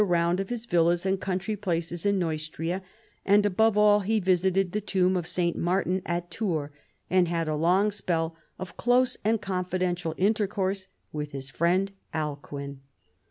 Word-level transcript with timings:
round 0.03 0.39
of 0.39 0.49
his 0.49 0.65
villas 0.65 1.05
and 1.05 1.21
country 1.21 1.55
palaces 1.55 2.07
in 2.07 2.17
Neustria; 2.17 2.81
and 3.23 3.45
above 3.45 3.77
all 3.77 3.99
he 3.99 4.19
visited 4.19 4.71
the 4.71 4.81
tomb 4.81 5.15
of 5.15 5.27
St. 5.27 5.55
Martin 5.55 6.01
at 6.07 6.31
Tours, 6.31 6.71
and 7.07 7.27
bad 7.27 7.47
a 7.47 7.53
long 7.55 7.91
spell 7.91 8.35
of 8.57 8.77
close 8.77 9.17
and 9.23 9.39
confidential 9.39 10.15
intercourse 10.17 10.87
with 11.13 11.33
his 11.33 11.51
friend 11.51 11.91
Alcuin. 12.15 12.79